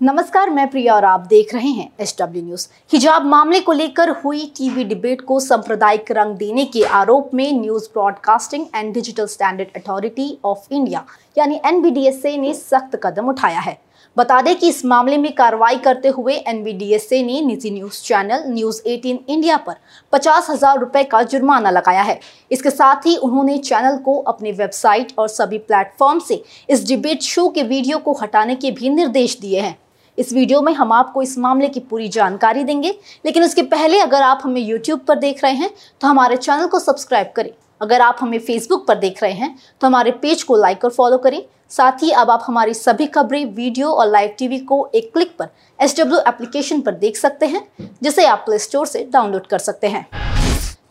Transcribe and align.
नमस्कार, 0.00 0.50
मैं 0.50 0.66
प्रिया 0.70 0.94
और 0.94 1.04
आप 1.04 1.20
देख 1.28 1.54
रहे 1.54 1.68
हैं 1.68 1.88
एस 2.00 2.14
डब्ल्यू 2.18 2.42
न्यूज़ 2.42 2.66
हिजाब 2.92 3.24
मामले 3.26 3.60
को 3.60 3.72
लेकर 3.72 4.10
हुई 4.24 4.44
टीवी 4.56 4.84
डिबेट 4.84 5.20
को 5.20 5.38
सांप्रदायिक 5.40 6.10
रंग 6.10 6.36
देने 6.36 6.64
के 6.66 6.82
आरोप 6.86 7.30
में 7.34 7.52
news 7.52 7.88
broadcasting 7.92 8.66
and 8.74 8.92
digital 8.94 9.26
standard 9.26 9.68
authority 9.76 10.38
of 10.44 10.72
India, 10.72 11.04
यानी 11.38 11.60
एनबीडीएसए 11.66 12.36
ने 12.36 12.52
सख्त 12.54 12.98
कदम 13.04 13.28
उठाया 13.28 13.60
है। 13.60 13.76
बता 14.16 14.40
दें 14.42 14.54
कि 14.58 14.68
इस 14.68 14.84
मामले 14.84 15.16
में 15.18 15.32
कार्रवाई 15.32 15.76
करते 15.78 16.08
हुए 16.10 16.34
एनबीडीएसए 16.36 17.22
ने 17.22 17.40
निजी 17.42 17.70
न्यूज़ 17.70 18.02
चैनल 18.02 18.44
न्यूज़ 18.48 18.80
18 18.84 19.18
इंडिया 19.28 19.56
पर 19.58 19.76
पचास 20.12 20.50
हज़ार 20.50 20.78
रुपए 20.80 21.04
का 21.06 21.22
जुर्माना 21.24 21.70
लगाया 21.70 22.02
है। 22.02 22.18
इसके 22.50 22.70
साथ 22.70 23.06
ही 23.06 23.16
उन्होंने 23.18 23.58
चैनल 23.60 23.98
को 23.98 24.16
अपने 24.28 24.52
वेबसाइट 24.54 25.12
और 25.18 25.28
सभी 25.30 25.58
प्लेटफॉर्म 25.60 26.20
से 26.20 26.42
इस 26.68 26.86
डिबेट 26.88 27.22
शो 27.24 27.48
के 27.48 27.62
वीडियो 27.64 27.98
को 27.98 28.18
हटाने 28.22 28.56
के 28.56 28.70
भी 28.70 28.90
निर्देश 28.90 29.38
दिए 29.40 29.60
हैं। 29.60 29.76
इस 30.18 30.32
वीडियो 30.32 30.60
में 30.62 30.72
हम 30.74 30.92
आपको 30.92 31.22
इस 31.22 31.36
मामले 31.38 31.68
की 31.68 31.80
पूरी 31.80 32.08
जानकारी 32.08 32.64
देंगे। 32.64 32.90
लेकिन 33.26 33.44
उसके 33.44 33.62
पहले 33.64 33.98
अगर 34.00 34.22
आप 34.22 34.40
हमें 34.44 34.60
यूट्यूब 34.60 35.00
पर 35.00 35.18
देख 35.18 35.44
रहे 35.44 35.54
हैं 35.54 35.70
तो 36.00 36.08
हमारे 36.08 36.36
चैनल 36.36 36.66
को 36.66 36.78
सब्सक्राइब 36.80 37.32
करें। 37.36 37.50
अगर 37.80 38.00
आप 38.00 38.18
हमें 38.20 38.38
फेसबुक 38.38 38.86
पर 38.86 38.98
देख 38.98 39.22
रहे 39.22 39.32
हैं 39.32 39.54
तो 39.80 39.86
हमारे 39.86 40.10
पेज 40.12 40.42
को 40.42 40.56
लाइक 40.56 40.84
और 40.84 40.90
फॉलो 40.90 41.18
करें। 41.18 41.42
साथ 41.70 42.02
ही 42.02 42.10
अब 42.12 42.30
आप 42.30 42.44
हमारी 42.46 42.74
सभी 42.74 43.06
खबरें, 43.06 43.44
वीडियो 43.46 43.88
और 43.88 44.06
लाइव 44.06 44.34
टीवी 44.38 44.58
को 44.60 44.90
एक 44.94 45.12
क्लिक 45.12 45.36
पर 45.38 45.48
एस 45.78 45.96
डब्ल्यू 45.98 46.18
एप्लीकेशन 46.28 46.80
पर 46.80 46.94
देख 46.96 47.16
सकते 47.16 47.46
हैं, 47.46 47.66
जिसे 48.02 48.24
आप 48.26 48.42
प्ले 48.46 48.58
स्टोर 48.58 48.86
से 48.86 49.08
डाउनलोड 49.12 49.46
कर 49.46 49.58
सकते 49.60 49.86
हैं। 49.86 50.06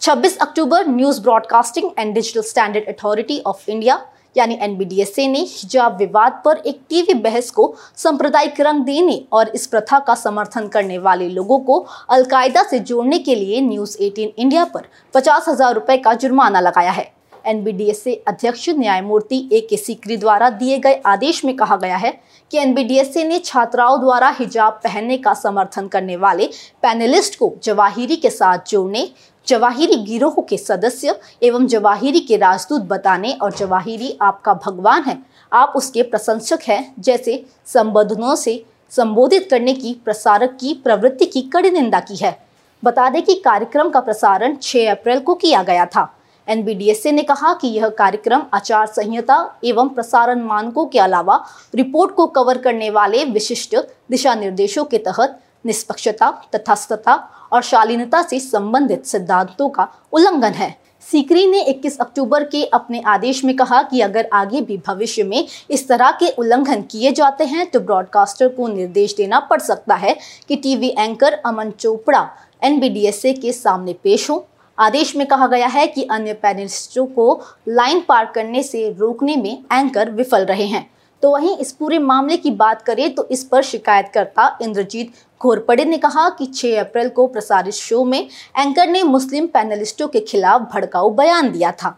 26 0.01 0.37
अक्टूबर 0.37 0.87
news 0.87 1.21
broadcasting 1.21 1.89
and 1.99 2.13
digital 2.13 2.41
standard 2.43 2.87
authority 2.89 3.41
of 3.45 3.69
India. 3.71 4.05
यानी 4.37 4.57
एनबीडीएसए 4.61 5.27
ने 5.27 5.39
हिजाब 5.39 5.97
विवाद 5.97 6.41
पर 6.45 6.61
एक 6.65 6.79
टीवी 6.89 7.13
बहस 7.21 7.49
को 7.51 7.73
सांप्रदायिक 7.97 8.61
रंग 8.61 8.83
देने 8.85 9.21
और 9.31 9.51
इस 9.55 9.67
प्रथा 9.67 9.99
का 9.99 10.15
समर्थन 10.15 10.67
करने 10.67 10.97
वाले 10.99 11.29
लोगों 11.29 11.59
को 11.59 11.79
अलकायदा 12.09 12.63
से 12.63 12.79
जोड़ने 12.81 13.19
के 13.19 13.35
लिए 13.35 13.61
न्यूज़ 13.61 13.97
18 13.99 14.39
इंडिया 14.39 14.65
पर 14.65 14.87
पचास 15.13 15.45
हज़ार 15.49 15.73
रुपए 15.73 15.97
का 15.97 16.13
जुर्माना 16.13 16.59
लगाया 16.59 16.91
है। 16.91 17.11
एनबीडीएसए 17.45 18.13
अध्यक्ष 18.27 18.69
न्यायमूर्ति 18.69 19.37
ए 19.53 19.59
के 19.69 19.77
सीकरी 19.77 20.17
द्वारा 20.17 20.49
दिए 20.49 20.77
गए 20.77 21.01
आदेश 21.05 21.43
में 21.45 21.55
कहा 21.55 21.75
गया 21.77 21.97
है 21.97 22.11
कि 22.51 22.57
एनबीडीएसए 22.57 23.23
ने 23.23 23.39
छात्राओं 23.39 23.99
द्वारा 23.99 24.29
हिजाब 24.39 24.79
पहनने 24.83 25.17
का 25.17 25.33
समर्थन 25.33 25.87
करने 25.87 26.15
वाले 26.17 26.49
पैनलिस्ट 26.83 27.39
को 27.39 27.53
जवाहिरी 27.63 28.15
के 28.15 28.29
साथ 28.29 28.69
जोड़ने 28.69 29.09
जवाहिरी 29.47 29.95
गिरोह 29.95 30.35
के 30.49 30.57
सदस्य 30.57 31.15
एवं 31.43 31.67
जवाहिरी 31.67 32.19
के 32.19 32.37
राजदूत 32.37 32.81
बताने 32.81 33.31
और 33.33 33.53
जवाहिरी 33.53 34.17
आपका 34.21 34.53
भगवान 34.65 35.03
है। 35.03 35.17
आप 35.51 35.73
उसके 35.75 36.03
प्रशंसक 36.03 36.59
हैं, 36.67 36.93
जैसे 36.99 37.43
संबोधनों 37.65 38.35
से 38.35 38.63
संबोधित 38.91 39.47
करने 39.51 39.73
की, 39.73 39.93
प्रसारक 40.05 40.57
की, 40.59 40.73
प्रवृत्ति 40.73 41.25
की 41.25 41.41
कड़ी 41.53 41.71
निंदा 41.71 41.99
की 41.99 42.15
है। 42.15 42.37
बता 42.83 43.09
दें 43.09 43.21
कि 43.21 43.35
कार्यक्रम 43.35 43.89
का 43.89 43.99
प्रसारण 43.99 44.55
6 44.55 44.91
अप्रैल 44.91 45.19
को 45.19 45.33
किया 45.35 45.63
गया 45.63 45.85
था। 45.85 46.13
एनबीडीएसए 46.47 47.11
ने 47.11 47.23
कहा 47.23 47.53
कि 47.53 47.67
यह 47.67 47.89
कार्यक्रम 47.89 48.43
आचार 48.53 48.85
संहिता 48.85 49.37
एवं 49.65 49.89
प्रसारण 49.89 50.41
मानकों 50.41 50.85
के 50.85 50.99
अलावा 50.99 51.43
रिपोर्ट 51.75 52.13
को 52.15 52.27
कवर 52.27 52.57
करने 52.57 52.89
वाले 52.89 53.23
विशिष्ट 53.25 53.75
दिशा 54.11 54.35
निर्देशों 54.35 54.83
के 54.85 54.97
तहत 54.97 55.39
निष्पक्षता 55.67 56.31
तथास्थता 56.55 57.13
और 57.53 57.61
शालीनता 57.61 58.21
से 58.21 58.39
संबंधित 58.39 59.05
सिद्धांतों 59.05 59.69
का 59.69 59.87
उल्लंघन 60.13 60.53
है। 60.53 60.75
सीकरी 61.03 61.45
ने 61.47 61.61
21 61.61 61.97
अक्टूबर 61.99 62.43
के 62.43 62.63
अपने 62.65 63.01
आदेश 63.07 63.43
में 63.45 63.55
कहा 63.55 63.81
कि 63.81 64.01
अगर 64.01 64.29
आगे 64.33 64.61
भी 64.61 64.77
भविष्य 64.77 65.23
में 65.23 65.47
इस 65.69 65.87
तरह 65.87 66.11
के 66.11 66.29
उल्लंघन 66.29 66.81
किए 66.81 67.11
जाते 67.11 67.43
हैं 67.43 67.69
तो 67.71 67.79
ब्रॉडकास्टर 67.79 68.47
को 68.47 68.67
निर्देश 68.67 69.15
देना 69.15 69.39
पड़ 69.39 69.59
सकता 69.61 69.95
है 69.95 70.15
कि 70.49 70.55
TV 70.55 70.89
anchor 70.89 71.33
Aman 71.45 71.71
Chopra, 71.71 72.29
NBDSA 72.63 73.33
के 73.33 73.51
सामने 73.53 73.93
पेश 73.93 74.29
हो। 74.29 74.45
आदेश 74.77 75.15
में 75.15 75.25
कहा 75.27 75.47
गया 75.47 75.67
है 75.67 75.87
कि 75.87 76.03
अन्य 76.03 76.33
पैनलिस्टों 76.33 77.05
को 77.05 77.41
लाइन 77.67 78.03
पार 78.07 78.25
करने 78.25 78.63
से 78.63 78.89
रोकने 78.91 79.35
में 79.35 79.63
एंकर 79.73 80.11
विफल 80.11 80.45
रहे 80.45 80.65
हैं। 80.65 80.89
तो 81.23 81.31
वहीं 81.31 81.57
इस 81.57 81.71
पूरे 81.71 81.99
मामले 81.99 82.37
की 82.37 82.51
बात 82.51 82.81
करें 82.81 83.13
तो 83.15 83.27
इस 83.31 83.43
पर 83.43 83.61
शिकायतकर्ता 83.63 84.57
इंद्रजीत 84.61 85.13
घोरपड़े 85.41 85.85
ने 85.85 85.97
कहा 85.97 86.27
कि 86.29 86.45
6 86.47 86.77
अप्रैल 86.77 87.09
को 87.09 87.27
प्रसारित 87.27 87.73
शो 87.73 88.03
में 88.05 88.19
एंकर 88.57 88.87
ने 88.87 89.03
मुस्लिम 89.03 89.47
पैनलिस्टों 89.47 90.07
के 90.07 90.19
खिलाफ 90.19 90.61
भड़काऊ 90.73 91.09
बयान 91.09 91.51
दिया 91.51 91.71
था। 91.71 91.97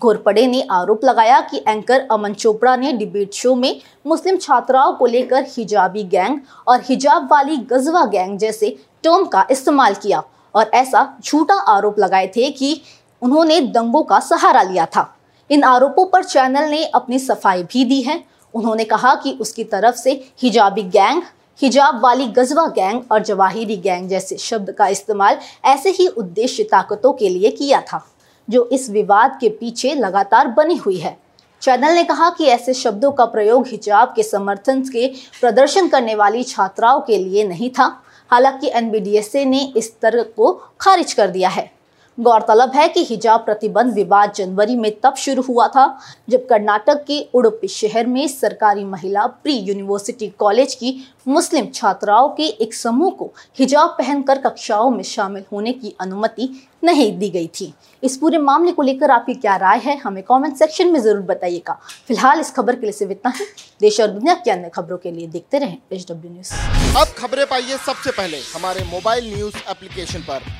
घोरपड़े 0.00 0.46
ने 0.46 0.62
आरोप 0.70 1.04
लगाया 1.04 1.40
कि 1.40 1.62
एंकर 1.68 2.06
अमन 2.10 2.34
चोपड़ा 2.34 2.76
ने 2.76 2.92
डिबेट 2.92 3.34
शो 3.34 3.54
में 3.54 3.80
मुस्लिम 4.06 4.36
छात्राओं 4.36 4.92
को 4.92 5.06
लेकर 5.06 5.46
हिजाबी 5.48 6.02
गैंग 6.04 6.38
और 6.68 6.80
हिजाब 6.80 7.28
वाली 7.32 7.56
गजवा 7.72 8.04
गैंग 8.04 8.38
जैसे 8.38 8.76
टर्म 9.04 9.24
का 9.24 9.46
इस्तेमाल 9.50 9.94
किया 9.94 10.22
और 10.54 10.70
ऐसा 10.74 11.06
झूठा 11.24 11.54
आरोप 11.68 11.98
लगाए 11.98 12.26
थे 12.26 12.50
कि 12.50 12.80
उन्होंने 13.22 13.60
दंगों 13.60 14.02
का 14.02 14.18
सहारा 14.20 14.62
लिया 14.62 14.86
था। 14.86 15.08
इन 15.50 15.64
आरोपों 15.64 16.06
पर 16.06 16.24
चैनल 16.24 16.70
ने 16.70 16.84
अपनी 16.84 17.18
सफ़ाई 17.18 17.62
भी 17.62 17.84
दी 17.84 18.00
है 18.02 18.22
उन्होंने 18.54 18.84
कहा 18.84 19.14
कि 19.14 19.32
उसकी 19.40 19.64
तरफ़ 19.64 19.96
से 19.96 20.12
हिजाबी 20.42 20.82
गैंग, 20.82 21.22
हिजाब 21.62 22.00
वाली 22.02 22.26
गजवा 22.26 22.66
गैंग 22.66 23.02
और 23.12 23.22
जवाहिरी 23.22 23.76
गैंग 23.76 24.08
जैसे 24.08 24.36
शब्द 24.36 24.70
का 24.70 24.86
इस्तेमाल 24.88 25.38
ऐसे 25.64 25.90
ही 25.90 26.06
उद्देश्य 26.08 26.62
ताकतों 26.62 27.12
के 27.12 27.28
लिए 27.28 27.50
किया 27.50 27.80
था, 27.80 28.04
जो 28.48 28.68
इस 28.72 28.88
विवाद 28.90 29.38
के 29.40 29.48
पीछे 29.48 29.94
लगातार 29.94 30.48
बनी 30.48 30.76
हुई 30.76 30.96
है। 30.96 31.16
चैनल 31.62 31.94
ने 31.94 32.04
कहा 32.04 32.30
कि 32.30 32.44
ऐसे 32.44 32.74
शब्दों 32.74 33.10
का 33.12 33.24
प्रयोग 33.24 33.66
हिजाब 33.66 34.12
के 34.16 34.22
समर्थन 34.22 34.82
के 34.82 35.06
प्रदर्शन 35.40 35.88
करने 35.88 36.14
वाली 36.14 36.42
छात्राओं 36.42 37.00
के 37.00 37.18
लिए 37.18 37.44
नहीं 37.44 37.70
था, 37.70 38.02
हालाँकि 38.30 38.70
एनबीडीएसए 38.74 39.44
ने 39.44 39.62
इस 39.76 39.92
तर्क 40.00 40.32
को 40.36 40.52
खारिज 40.80 41.12
कर 41.12 41.28
दिया 41.28 41.48
है। 41.48 41.70
गौरतलब 42.20 42.72
है 42.74 42.86
कि 42.88 43.04
हिजाब 43.04 43.40
प्रतिबंध 43.40 43.94
विवाद 43.94 44.32
जनवरी 44.36 44.76
में 44.76 44.90
तब 45.00 45.14
शुरू 45.16 45.42
हुआ 45.42 45.66
था, 45.68 45.98
जब 46.28 46.46
कर्नाटक 46.48 47.04
के 47.06 47.20
उडुपी 47.34 47.68
शहर 47.68 48.06
में 48.06 48.26
सरकारी 48.28 48.84
महिला 48.84 49.26
प्री 49.26 49.54
यूनिवर्सिटी 49.58 50.28
कॉलेज 50.38 50.74
की 50.74 50.96
मुस्लिम 51.28 51.66
छात्राओं 51.74 52.28
के 52.28 52.46
एक 52.62 52.74
समूह 52.74 53.10
को 53.10 53.32
हिजाब 53.58 53.94
पहनकर 53.98 54.38
कक्षाओं 54.40 54.90
में 54.90 55.02
शामिल 55.04 55.44
होने 55.52 55.72
की 55.72 55.94
अनुमति 56.00 56.48
नहीं 56.84 57.18
दी 57.18 57.28
गई 57.30 57.46
थी। 57.60 57.72
इस 58.02 58.16
पूरे 58.16 58.38
मामले 58.38 58.72
को 58.72 58.82
लेकर 58.82 59.10
आपकी 59.10 59.34
क्या 59.34 59.56
राय 59.56 59.78
है, 59.78 59.96
हमें 59.98 60.22
कमेंट 60.22 60.56
सेक्शन 60.56 60.92
में 60.92 61.00
ज़रूर 61.00 61.22
बताइएगा। 61.24 61.78
फ़िलहाल 62.08 62.40
इस 62.40 62.50
खबर 62.54 62.76
के 62.76 62.86
लिए 62.86 62.92
सिर्फ़ 62.92 63.12
इतना 63.12 63.32
ही। 63.36 63.44
देश 63.80 64.00
और 64.00 64.08
दुनिया 64.08 64.34
की 64.34 64.50
अन्य 64.50 64.70
खबरों 64.74 64.98
के 64.98 65.10
लिए 65.10 65.26
देखते 65.28 65.58
रहें 65.58 65.76
एच 65.92 66.06
न्यूज़ 66.10 66.52
अब 66.98 67.14
खबरें 67.18 67.46
पाइए 67.46 67.76
सबसे 67.86 68.10
पहले 68.12 68.40
हमारे 68.54 68.84
मोबाइल 68.90 69.34
न्यूज़ 69.34 69.56
एप्लीकेशन 69.70 70.20
पर। 70.30 70.59